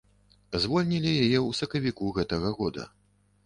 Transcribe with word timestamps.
Звольнілі 0.63 1.11
яе 1.25 1.39
ў 1.41 1.59
сакавіку 1.59 2.05
гэтага 2.19 2.57
года. 2.61 2.83